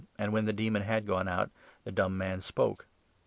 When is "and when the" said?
0.17-0.51